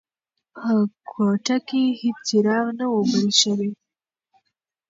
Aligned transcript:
په 0.55 0.67
کوټه 1.09 1.57
کې 1.67 1.83
هیڅ 1.99 2.17
څراغ 2.27 2.65
نه 2.79 2.85
و 2.93 2.99
بل 3.11 3.27
شوی. 3.41 3.71